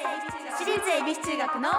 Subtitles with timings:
[0.00, 1.70] 私立恵比寿中学の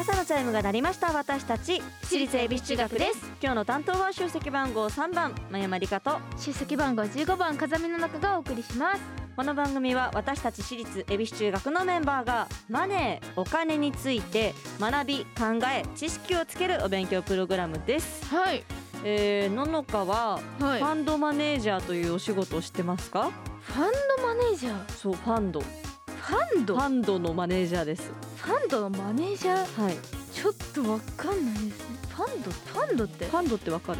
[0.00, 3.30] 朝のチャイムが鳴りました私たち私立恵比寿中学です。
[3.40, 9.02] 今日の担当は出席番号3番真山理香と出席番号15番風見の中がお送りします。
[9.36, 18.64] この番組は私たち私立恵比寿中学のメンバーがマネーお金について学び考え知識をつけるお勉強プログラムです、はい。
[19.04, 20.80] えー、ののかははい。
[20.80, 23.30] ファンドマネージャーというお仕事をしてますか？
[23.62, 24.92] ファンドマネージャー？
[24.92, 25.60] そうファンド。
[25.60, 26.74] フファンド？
[26.76, 28.10] ファンドのマネージャーです。
[28.42, 29.82] ァンドのマネージャー？
[29.82, 29.96] はい。
[30.32, 31.98] ちょっとわかんないですね。
[32.08, 33.24] ファンドファンドって？
[33.26, 33.98] ファンドってわかる？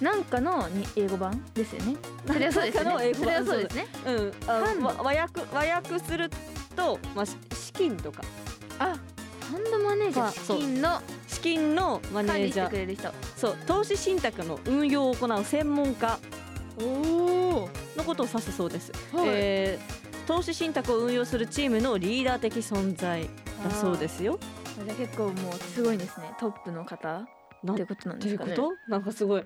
[0.00, 1.96] なんかのに英語版ですよね。
[2.26, 3.14] それはそうですね。
[3.14, 3.88] それはそうですね。
[4.06, 4.32] うん。
[4.46, 4.86] あファンド。
[4.86, 6.30] わ和訳和訳する
[6.76, 8.22] とまあし資金とか。
[8.78, 8.96] あ
[9.50, 10.30] ファンドマネージャー。
[10.32, 12.66] 資金の資金のマネージャー。
[12.66, 13.10] てくれる人。
[13.36, 13.56] そう。
[13.66, 16.18] 投資信託の運用を行う専門家。
[16.80, 17.37] おお
[17.98, 19.28] のことを指すそうです、はい。
[19.28, 23.26] えー投資信託を運用するチームのリーダー的存在
[23.64, 24.38] だそうですよ。
[24.84, 26.30] じゃあ結構もうすごいですね。
[26.38, 27.26] トップの方
[27.64, 28.54] なってことなんですかね。
[28.54, 28.72] と？
[28.88, 29.44] なんかすごい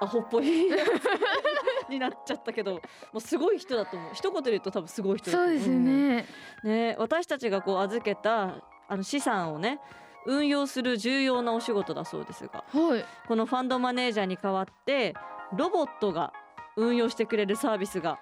[0.00, 0.68] アホっぽい
[1.90, 2.80] になっちゃったけども
[3.14, 4.10] うすごい人だと思う。
[4.14, 6.26] 一言で言うと多分すごい人そうですよね、
[6.62, 8.54] ね私たちがこう預けた
[8.88, 9.80] あの資産をね
[10.26, 13.04] 運用する重要なお仕事だそうですがはい。
[13.26, 15.14] このファンドマネージャーに代わって
[15.56, 16.32] ロボットが
[16.76, 18.18] 運用してくれるサービスが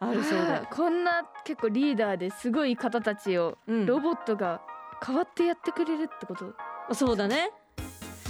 [0.00, 0.52] あるそうで。
[0.52, 3.86] あーこんな結構リーダーですごい方たちをうん。
[3.86, 4.60] ロボットが
[5.04, 6.54] 代わってやってくれるってこと、
[6.94, 7.50] そうだね、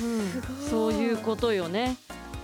[0.01, 0.69] うん。
[0.69, 1.97] そういうことよね。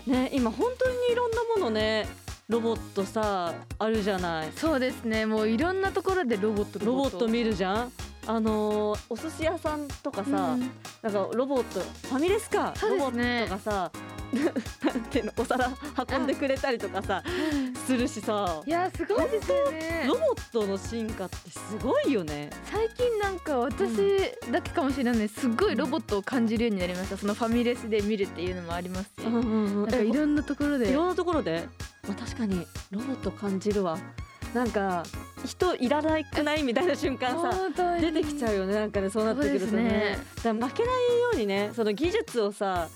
[0.07, 2.07] ね今本当にいろんなものね
[2.49, 4.53] ロボットさあるじゃない。
[4.57, 5.27] そうですね。
[5.27, 7.93] もういろんなところでロボットロボット見るじゃん。
[8.29, 10.61] あのーお寿司屋さんとかさ、うん。
[11.03, 13.93] なんかロボットファミレスか、ロボットがさ
[15.11, 15.71] ていうのお皿
[16.11, 17.23] 運んでくれたりとかさ
[17.87, 18.63] するしさ。
[18.67, 20.05] いやすごいですよね。
[20.07, 22.51] ロボットの進化ってすごいよね。
[22.65, 23.97] 最近なんか私
[24.51, 27.17] だけかもしれないですごいロボットを感じるようになりました。
[27.17, 30.91] そのファミレスで見るっていうのもありますし、なんかいろんなところで。
[30.91, 31.69] いろんなところで、
[32.09, 33.99] まあ、確かにロボット感じるわ。
[34.55, 35.03] なんか
[35.45, 37.53] 人いらなくないみたいな瞬間さ
[38.01, 38.75] 出てきちゃうよね。
[38.75, 39.83] なんかねそうなってくるとね。
[39.83, 40.19] ね。
[40.37, 42.89] だから負けないようにねその技術をさ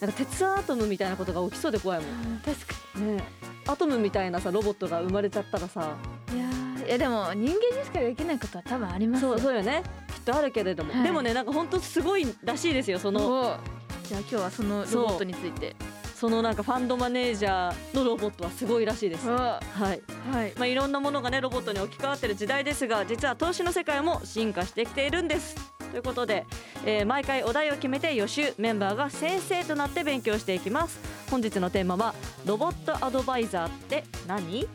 [0.00, 2.10] なんか鉄アトムみたいなことが起きそうで怖いもん。
[2.10, 3.24] うん確かね
[3.66, 5.96] アトムみたいなさロボットが生まれちゃったらさ。
[6.30, 9.82] にいやーいやでも人間にしかできないことは多分ありますそようそうよね。
[10.14, 11.02] きっとあるけれども、はい。
[11.02, 13.26] でもねなんか本当すごいらしいですよその。
[13.26, 13.56] お
[14.04, 15.76] じゃあ今日はそのロボットについて。
[16.18, 19.28] そのなんかファンドマネージャーのロボットはすごいらしいです。
[19.28, 20.02] ははい。
[20.32, 20.52] はい。
[20.56, 25.54] まあ、いろんなものがねロボットに置き換わってる時代ですが実は投資の世界も進化してきているんです
[25.90, 26.46] ということで、
[26.84, 30.98] えー毎回お題を決めて予習メンバーが先生となって勉強していきます。
[31.30, 32.14] 本日のテーマは
[32.46, 34.66] ロボットアドバイザーって何？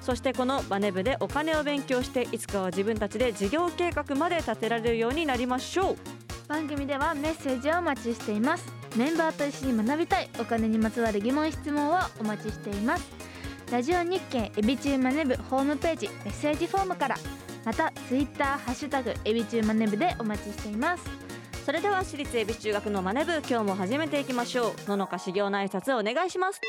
[0.00, 5.96] そしてこのバネ部でお金を勉強していつかは自分たちで事業計画まで立てられるようになりましょう。
[6.48, 8.64] 番組ではメッセージをお待ちしています。
[8.96, 13.10] メンバーと一緒に学びたいお金にまつわる疑問質問をお待ちしています。
[13.70, 17.16] ラジオ日経エビチューマネブホームページメッセージフォームから
[17.64, 21.04] またツイッターハッシュタグエビチューマネブでお待ちしています。
[21.64, 24.88] それでは私立恵比寿中学のマネ部今日も始めていきましょう。
[24.88, 26.60] ののか修行の挨拶をお願いします。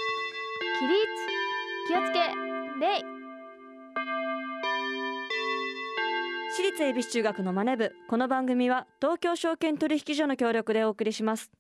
[0.80, 0.98] 起立
[1.88, 2.20] 気をつけ
[2.80, 3.02] 礼
[6.56, 11.52] 私立恵比寿中学のマネ部この番組は東京証券取引所の協力でお送りします。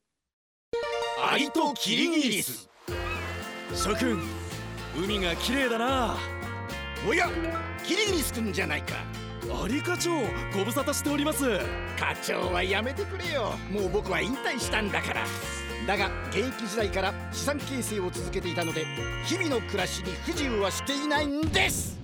[1.27, 2.69] アリとキリギリス。
[3.73, 4.21] 諸君
[4.95, 6.15] 海が綺麗だな。
[7.09, 7.27] おや
[7.83, 10.11] キリギリス君じゃないかアリ課長
[10.55, 11.43] ご無沙汰しております。
[11.99, 13.53] 課長はやめてくれよ。
[13.71, 15.25] もう僕は引退したんだから。
[15.85, 18.85] だが現役時代から資産形成を続けていたので
[19.25, 21.97] 日々の暮らしに不自由はしていないんです。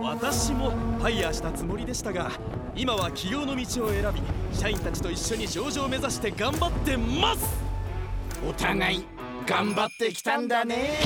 [0.00, 2.30] 私もファイヤーしたつもりでしたが
[2.74, 4.22] 今は起業の道を選び
[4.58, 7.46] 社員たちと一緒に上場を目指して頑張ってます。
[8.46, 9.04] お互い
[9.46, 10.98] 頑張ってきたんだね。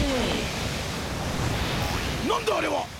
[2.28, 3.00] なんだあれは？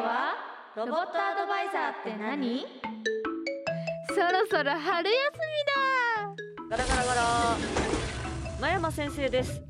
[0.00, 0.34] は
[0.74, 2.66] ロボットアドバイザーって何？
[4.14, 5.16] さろそろ春休
[6.70, 7.22] ガラガラガラ
[8.60, 9.62] 真山先生です。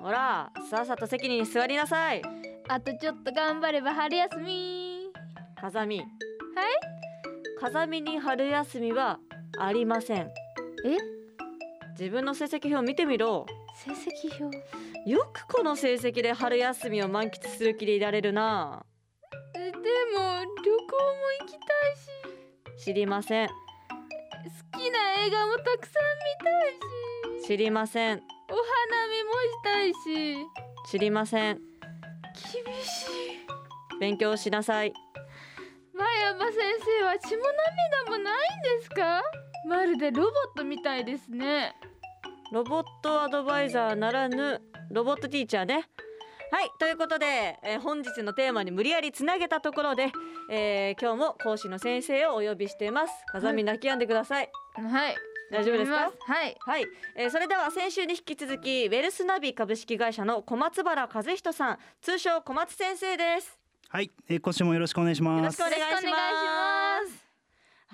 [0.00, 2.18] ほらさっさと席に座りなさい。
[2.18, 2.22] み
[2.68, 5.10] だあとちょっと頑張れば春休み。
[5.60, 5.98] 風見。
[5.98, 6.06] はい？
[7.60, 9.18] 風見に春休みは
[9.58, 10.22] ありません。
[10.26, 10.30] え？
[11.98, 13.46] 自分の成績表見てみろ。
[13.84, 14.58] 成績表？
[15.10, 18.84] よくこの成績で春休みを満喫する気でいられるな
[21.40, 22.84] 行きたいし。
[22.84, 23.48] 知りません。
[23.48, 23.54] 好
[24.78, 26.02] きな映画もたくさん
[26.38, 26.50] 見た
[27.38, 27.46] いし。
[27.46, 28.16] 知りません。
[28.16, 29.96] お花見もしたいし。
[30.90, 31.60] 知りません。
[32.34, 34.00] 厳しい。
[34.00, 34.92] 勉強しなさい。
[35.94, 36.56] 真山先
[37.00, 37.44] 生は血も
[38.06, 39.22] 涙もないんですか？
[39.68, 41.74] まるでロボットみたいですね。
[42.52, 44.60] ロボットアドバイザーならぬ
[44.90, 45.88] ロボットティーチャーね
[46.54, 50.12] はいということで、えー本日のテーマに無理やりつなげたところで、
[50.48, 53.12] えー今日も講師の先生をお呼びしています。
[53.26, 55.16] 風見泣き止んでください、はい。
[55.50, 56.12] 大丈夫ですか？
[56.20, 56.56] はい。
[56.60, 56.86] はい、
[57.16, 63.58] えーそれでは先週に引き続きウェルスナビ株式会社の小松原和人さん通称小松先生です。
[63.88, 65.38] はい、えー、今週もよろしくお願いします。
[65.40, 67.23] よろしくお願いします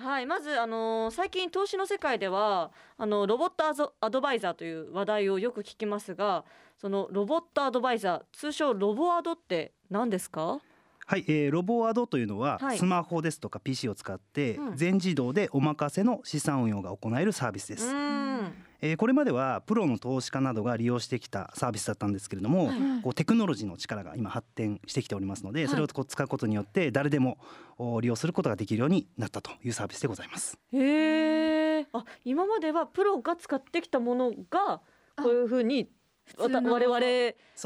[0.01, 6.43] はいまずあのー最近投資の世界ではあのロボットアゾアドバイザーという話題をよく聞きますが
[6.79, 10.59] そのロボットアドバイザー通称ロボアドって何ですか？
[11.05, 12.77] はい、えー、ロボアドというのは、はい。
[12.77, 14.75] スマホですとか PC を使ってうん。
[14.77, 17.93] 全自動でお任せの資産運用が行えるサービスでうす。
[17.93, 18.53] ん
[18.83, 22.77] えーこれまではプロの投資家などが利用してきたサービスだったんですけれども、はい。
[23.03, 25.69] こうテクノロジーの力が今発展してきておりますので、はい。
[25.69, 27.37] それをこう使うことによって誰でも
[27.77, 30.57] お利用することができるようになったというサービスでございます。
[30.73, 34.81] へえあ今まではプロが使ってきたものが
[35.15, 35.89] こういうふうに
[36.37, 36.99] 我々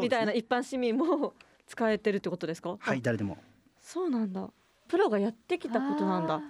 [0.02, 1.34] みたいな一般市民も
[1.68, 2.78] 使えてるってことですか？
[2.80, 3.38] はい、誰でも。
[3.80, 4.50] そうなんだ。
[4.88, 6.42] プロがやってきたことなんだ。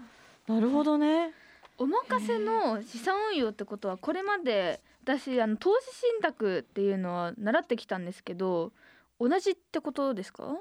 [0.47, 1.33] なるほどね
[1.77, 8.72] お任せの資産運用ってことはこれまで私あの投資信託っていうのは習ってきたんですけど
[9.19, 10.57] 同じってことですか？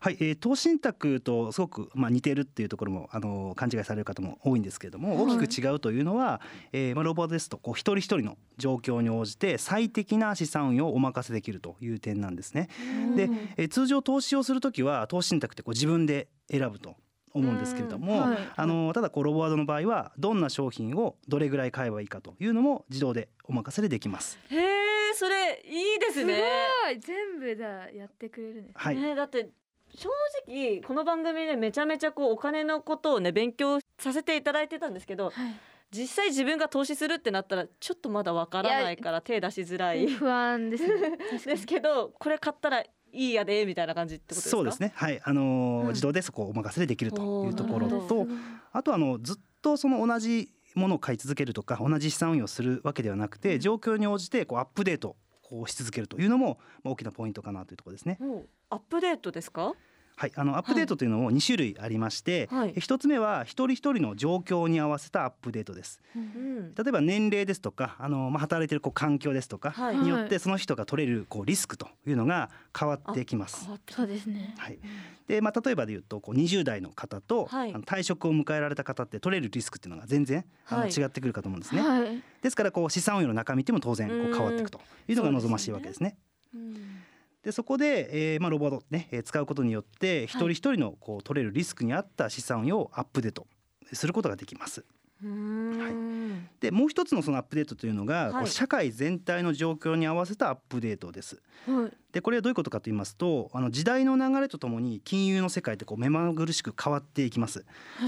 [0.00, 5.36] はい、えー、投資信託とすごくまあ似てるっていうところもあの勘違いされる方も多いんですけれども、はい。
[5.36, 6.40] 大きく違うというのは、
[6.72, 12.68] えーまあロボですとこう一人一人の状況に応じて最適な資産運用をお任せできるという点なんですね。
[13.14, 16.96] で、えー通常投資をするときは投資信託ってこう自分で選ぶと
[17.34, 18.38] 思うんですけれども、はい。
[18.56, 24.38] あのただこうロボワードの場合はどんな商品をどれぐらい買えばいいかというのも自動でお任せでできます。
[24.50, 26.34] へえそれいいですすごい。
[26.34, 26.42] ね
[27.00, 29.50] 全部だやってくれるんですはい、ねだって
[29.94, 30.08] 正
[30.48, 35.32] 直この番組でめちゃめちゃこうお金のことをね勉強させていただいてたんですけどはい。
[35.92, 40.06] 実際自分が投資するってなったらちょっとまだわからないから手出しづらい。
[40.06, 41.18] 不安ですね。
[41.44, 42.82] ですけどこれ買ったら
[43.12, 44.50] いいやでみたいな感じってことですか？
[44.50, 44.92] そうですね。
[44.94, 45.88] はい、あのーうん。
[45.88, 48.26] 自動でそこをお任せでできるというところと、
[48.72, 58.18] あとあのずっとその同じものを買い続けるとか同じ資産運用をするわけではなくて状況に応じてこうアップデートこうし続けるというのもまあ大きなポイントかなというところですね。
[58.70, 59.74] アップデートですか？
[60.16, 62.72] はい、あのアップデートというのも2種類ありまして、はい。
[62.76, 66.00] え一つ目は一人一人の状況に合わせたアップデートです。
[66.14, 69.96] うん例えば年齢ですとかあのまあ働いているこう環境ですとかはい。
[69.96, 73.68] によってその人が取れるこうリスクというのが変わってきます。
[73.90, 74.54] そうですね。
[74.58, 74.78] はい、
[75.26, 77.74] でまあ例えばで言うとこう20代の方と、はい。
[77.74, 80.90] あの退職を迎えられた方って取れるリスクっていうのが全然あのはい。
[80.90, 81.82] 違ってくるかと思うんですね。
[81.82, 82.22] はい。
[82.42, 84.30] ですからこう資産運用の中身っても当然こうん。
[84.30, 86.16] う変わっていくというのが望ましいわけですね。
[86.54, 87.02] うん
[87.42, 93.46] でそこで、えーまあ、ロボットをね、えー使うことによって一人一人のこう取れるリスクに合った資産をアップデート
[93.92, 94.84] することができます。
[95.22, 96.48] うーん。
[96.60, 98.44] でもう一つのそのアップデートというのが、こはい。
[98.46, 101.40] う社会全体の状況に合わせたアップデートです。
[101.66, 101.96] はい。
[102.12, 107.64] でこれはどういうことかと言いますとあの時代の流れとともに金融の世界ってこう目まぐるしく変わっていきます。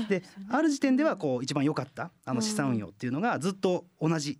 [0.08, 4.38] である時点ではこう一番良かったあの資産運用っていうのがずっと同じ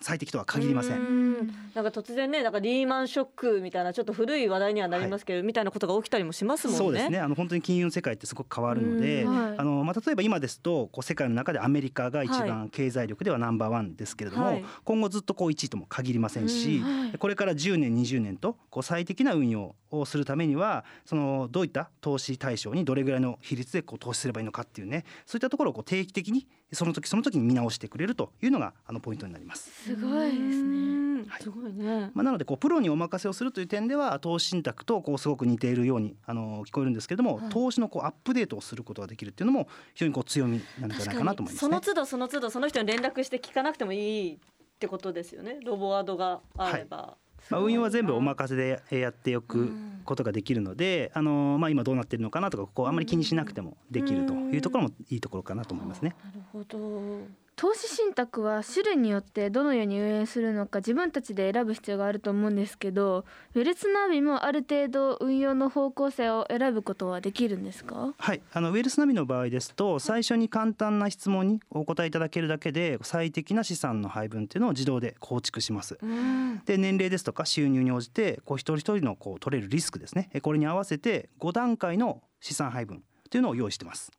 [0.00, 0.90] 最適とは限りませ。
[0.90, 1.32] うん。
[1.32, 6.78] んなんか突然ねなんかリーマンショックみたいなちょっと古い話題にはなりますけど、みたいなことが起きたりもしますもんね。
[6.78, 7.18] そうですね。
[7.18, 9.34] あの本当に金融の世界ってすごく変わるので、うん。
[9.34, 9.58] はい。
[9.58, 14.64] あのまあ例えば今ですとこう世界の中でアメリカが一番経済力ではナンバーワンですけれども、はい。
[14.84, 16.82] 今後ずっとこう1位とも限りませんし、
[17.18, 29.70] これから10年20年とこう最適な運用をするためにはそのどういった投資対象にどれぐらいの比率でこう投資すればいいのかっていうねそういったところをこう定期的にその時その時に見直してくれるというのがあのポイントになります。
[29.84, 32.10] すごいですねうんはいすごいね。
[32.14, 41.80] まあ、なのでこうプロにお任せをするという点では投資信託とこうすごく似ているようにあの聞こえるんですけれども、はい投資のこうアップデートをすることができるっていうのも非常にこう強みなんじゃないかなと思いますねその。
[41.80, 44.38] 都度その都度その人に連絡して聞かなくてもいいっ
[44.78, 45.58] てことですよね。
[45.64, 47.16] ロボワードがあれば。
[47.50, 49.70] まあ、運用は全部お任せでえーやっておく
[50.04, 56.14] ことができるので、あのまあ、今どうなってるのかなとかここあんまり気にしなくてもできるというところもいいところかなと思いますね。
[56.24, 57.47] なるほど。
[57.60, 63.24] 投資信託は種類によってどのように運営するのか自分たちで選ぶ必要があると思うんですけど
[63.56, 68.14] ウェルスナビもある程度運用の方向性を選ぶことはできるんですか？
[68.16, 75.98] はい、あのウェルスナビの場合ですと最初に簡単な質問にお答えいただけるだけで最適な資産の配分っていうのを自動で構築します。
[76.00, 84.12] うんで年齢ですとか収入に応じてこう一人一人のこう取れるリスクですねえこれに合わせて5段階の資産配分というのを用意してます。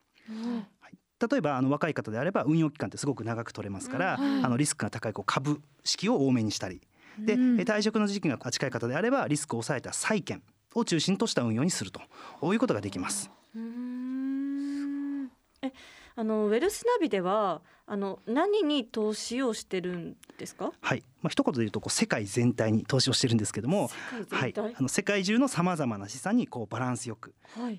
[1.20, 4.34] はい、例えばあの若い方であれば運用期間ってすごく長く取れますから、うん。
[4.36, 4.44] はい。
[4.44, 6.82] あのリスクが高いこう株式を多めにしたり
[7.20, 7.60] で、うん。
[7.60, 10.42] え退職の時期が近い方であればリスクを抑えた債券
[10.76, 12.02] を中心とした運用にすると
[12.40, 13.30] こういうことができます。
[13.56, 15.26] うーん。
[15.62, 15.72] え
[16.20, 20.74] あのウェルスナビではあの何に投資をしてるんですか？
[20.82, 23.90] はい、まあ一言で言うとこう世界全体に投資をしてるんですけども、
[24.30, 24.54] はい。
[24.58, 27.34] あの世界中のさまざまな資産にこうバランスよく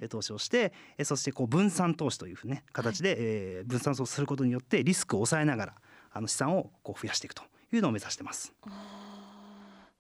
[0.09, 5.75] 投資をしてえーそしてこう分散投資というふうね形で、えー分散をすることによってリスクを抑えながら
[6.11, 8.55] あの資産をこう増やしていくというのを目指してます。
[8.65, 8.75] その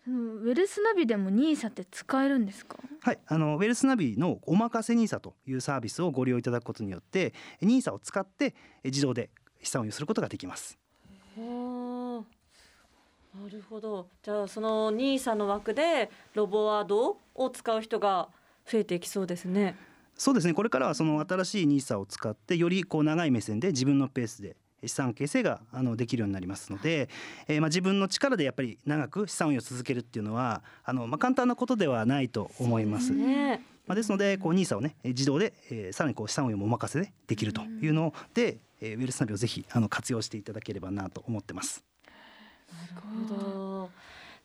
[0.06, 2.78] ウェルスナビでもニーサって使えるんですか？
[3.02, 9.30] はい、あのウェルスナビのおまかせニーサというサービスをご利用いただくことによってニーサを使ってえー自動で
[9.62, 10.78] 資産運用することができます。
[11.36, 12.24] は
[13.34, 18.28] あなるほどじゃあそのニーサの枠でロボワードを使う人が
[18.66, 19.76] 増えていきそうですね。
[20.16, 27.08] そうですねこれからはその新しいニーサを使ってよりこう長い目線で自分のペースで資産形成があのできるようになりますので、
[27.48, 33.12] えーまあ自分の力でやっぱり長く資産運用を続けるっていうのはあのまあ簡単なことではないと思います。
[33.12, 41.84] ねまあですのでこうニーサをねえー自動で、えーさらにこう資産運用もお任せでできるというので、えーウェルスナビをぜひあの活用していただければなと思ってます。
[42.72, 43.90] なるほど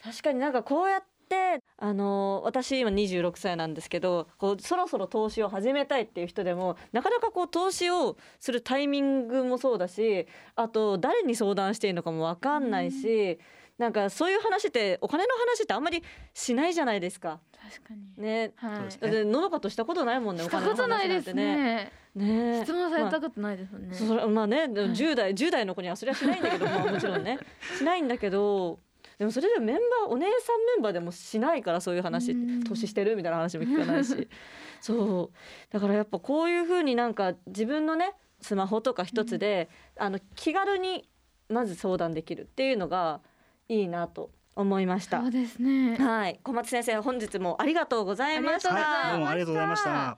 [0.03, 13.39] 確かになんかこうやってあの私今26歳なんですけどこうそろそろ投資を始めたいっていう人でもなかなかこう投資をするタイミングもそうだしあと誰に相談していいのかも分かんないし、
[13.77, 16.01] なんかそういう話ってお金の話ってあんまり
[16.33, 17.39] しないじゃないですか。
[17.51, 18.23] 確かに。
[18.23, 18.53] ね。
[18.55, 19.11] はい。
[19.11, 21.55] でのどかとしたことないもんねしたお金のことないですね。
[21.55, 21.91] ね。
[22.15, 27.37] ね質問されたことないですもんね、それまあねでも10代10代の子にはそれはしないんだけどまあもちろんね。
[27.77, 28.79] しないんだけど
[29.17, 32.63] でもそれでメンバーお姉さんメンバーでもしないからそういう話うん。
[32.63, 34.27] 年してるみたいな話も聞かないし。
[34.81, 35.73] そう。
[35.73, 41.07] だからやっぱこういうふうになんか自分のねスマホとか一つで、あの気軽に
[41.49, 43.21] まず相談できるっていうのが
[43.69, 45.21] いいなと思いました。
[45.21, 45.31] そう。
[45.31, 45.95] ですね。
[45.97, 48.71] はい、小松先生本日もありがとうございました。
[48.71, 50.17] ありがとうございまはい、どうもありがとうございました。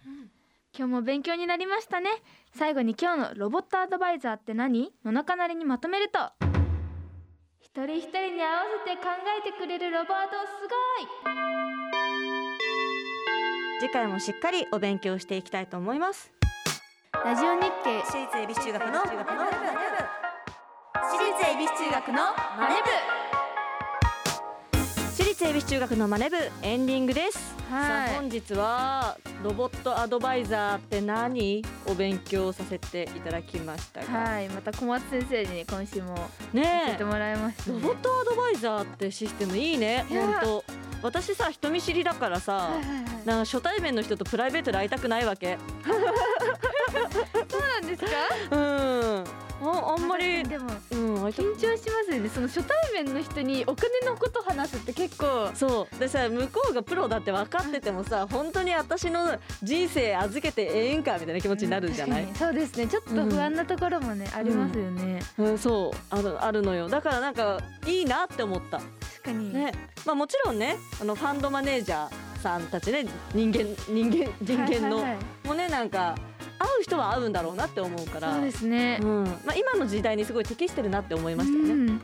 [0.78, 2.10] 今日も勉強になりましたね。
[2.54, 4.92] 最後に今日のロボットアドバイザーって何？
[5.06, 6.57] 野中なりにまとめると
[7.78, 9.06] 一人一人に合わせて考
[9.38, 10.66] えてくれるロボットす
[13.80, 16.32] 次回もしっかりお勉強していきたいと思います。
[17.14, 18.02] ごいラジオ日経。
[18.04, 19.12] 私立恵比寿中学の私
[21.20, 22.82] 立恵比寿中学のマネ
[25.38, 27.54] 私立恵比寿中学のマネ部エンディングです。
[27.70, 28.08] はい。
[28.10, 36.62] さあ本日はロボットアドバイザーって何を勉強させていただきましたが、はいまた小松先生に今週も教
[36.94, 40.08] えてもらいました、ね、ロボットアドバイザーってシステムいいね。
[40.10, 40.64] 本当
[41.04, 42.88] 私さ人見知りだからさ、はいはいはい。
[43.28, 45.60] なんか初対面の人とプライベートで会いたくないわけ。
[47.48, 48.10] そうなんですか？
[48.52, 48.67] うん
[49.62, 50.44] ああんまり。
[50.44, 52.30] でもうん緊張しますよね。
[52.30, 55.50] その初対面の人にお金のこと話すって結構。
[55.54, 56.00] そう。
[56.00, 62.54] でさ向こうがプロだって分かっててもさ本当に私の人生預けてええんかみたいな気持ちになるじゃない、確かに。
[62.54, 62.88] そうですね。
[62.88, 65.22] ちょっと不安なところもね、ありますよね。
[65.38, 65.98] うん、そう。
[66.10, 66.88] あるあるのよ。
[66.88, 68.78] だからなんかいいなって思った。
[68.78, 69.72] 確かに、ね。
[70.06, 75.12] まあもちろんねあのファンドマネージャーさんたちね人間人間人間の、はいはい。
[75.14, 76.16] はいもねなんか
[76.60, 78.34] 会う人は会うんだろうなって思うから。
[78.36, 79.24] そうですね、うん。
[79.46, 82.02] まあ、今の時代にすごい適してるなって思いましたよね、うん。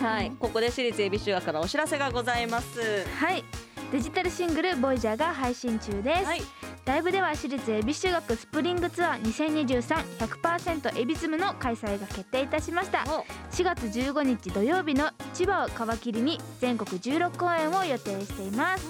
[0.00, 0.32] はい。
[0.38, 3.04] ここで私立恵比寿中学からお知らせがございます。
[3.20, 3.44] はい。
[3.92, 6.42] デジタルシングル「ボイジャーが配信中です、はい。
[6.84, 13.04] ライブでは私立恵比寿中学スプリングツアー2023100%恵比寿部の開催が決定いたしました。
[13.06, 13.24] お。
[13.54, 18.84] 4月15日土曜日の千葉を皮切りに全国16公演を予定しています、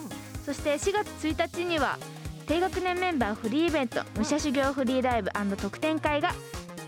[0.46, 1.98] そして4月1日には
[2.46, 6.30] 低学年メンバーフリーイベント武者修行フリーライブ特典会が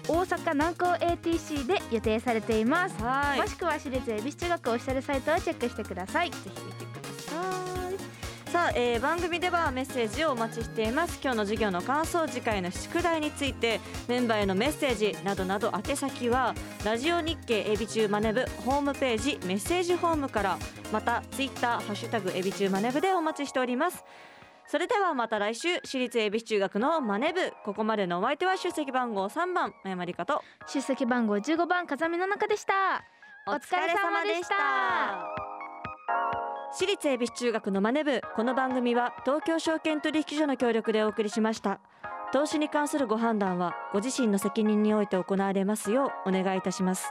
[0.09, 3.41] 大阪南高 ATC で予定されています、はい。
[3.41, 6.31] 詳しくは私立恵比寿中学オフィシャルサイトをチェックしてください。
[6.31, 8.51] ぜひ見てください。
[8.53, 11.19] さあ、えー番組ではメッセージをお待ちしています。
[11.23, 20.59] 今日の授業の感想次回の宿題についてメンバーへのメッセージなどなど宛先はラジオ日経エビ中マネブホームページメッセージホームから
[20.93, 24.05] またツイッターハッシュタグエビ中マネブでお待ちしております
[24.69, 27.53] それではまた来週私立恵比寿中学のマネ部。
[27.65, 30.43] ここまでのお相手は出席番号3番真山理香と。
[30.67, 33.05] 出席番号15番風見の中でした。
[33.47, 34.57] お疲れ様でした。
[36.73, 41.81] 私立恵比寿中学のマネ部この番組は東京証券取引所の協力でお送りしました。
[42.33, 47.11] 投資に関するご判断はご自身の責任において行われますようお願いいたします